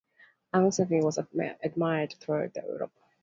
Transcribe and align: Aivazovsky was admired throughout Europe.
Aivazovsky 0.53 1.03
was 1.03 1.19
admired 1.61 2.15
throughout 2.19 2.55
Europe. 2.55 2.91